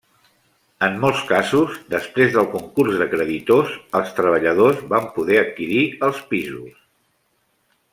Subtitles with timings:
[0.85, 6.85] En molts casos, després del concurs de creditors, els treballadors van poder adquirir els pisos.